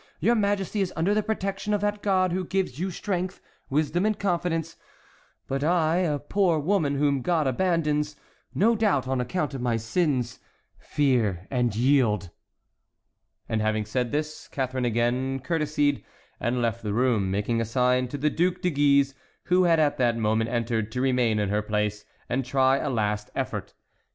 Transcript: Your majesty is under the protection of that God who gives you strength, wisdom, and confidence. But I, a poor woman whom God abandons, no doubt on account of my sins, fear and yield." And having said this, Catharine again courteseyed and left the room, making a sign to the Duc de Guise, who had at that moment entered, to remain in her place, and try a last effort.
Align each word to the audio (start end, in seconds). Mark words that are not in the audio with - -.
Your 0.19 0.33
majesty 0.33 0.81
is 0.81 0.91
under 0.95 1.13
the 1.13 1.21
protection 1.21 1.75
of 1.75 1.81
that 1.81 2.01
God 2.01 2.31
who 2.31 2.43
gives 2.43 2.79
you 2.79 2.89
strength, 2.89 3.39
wisdom, 3.69 4.03
and 4.03 4.17
confidence. 4.17 4.75
But 5.47 5.63
I, 5.63 5.97
a 5.97 6.17
poor 6.17 6.57
woman 6.57 6.95
whom 6.95 7.21
God 7.21 7.45
abandons, 7.45 8.15
no 8.55 8.73
doubt 8.75 9.07
on 9.07 9.21
account 9.21 9.53
of 9.53 9.61
my 9.61 9.77
sins, 9.77 10.39
fear 10.79 11.45
and 11.51 11.75
yield." 11.75 12.31
And 13.47 13.61
having 13.61 13.85
said 13.85 14.11
this, 14.11 14.47
Catharine 14.47 14.85
again 14.85 15.39
courteseyed 15.39 16.03
and 16.39 16.63
left 16.63 16.81
the 16.81 16.93
room, 16.93 17.29
making 17.29 17.61
a 17.61 17.65
sign 17.65 18.07
to 18.07 18.17
the 18.17 18.31
Duc 18.31 18.61
de 18.61 18.71
Guise, 18.71 19.13
who 19.43 19.65
had 19.65 19.79
at 19.79 19.97
that 19.99 20.17
moment 20.17 20.49
entered, 20.49 20.91
to 20.93 20.99
remain 21.01 21.37
in 21.37 21.49
her 21.49 21.61
place, 21.61 22.05
and 22.27 22.43
try 22.43 22.77
a 22.77 22.89
last 22.89 23.29
effort. 23.35 23.75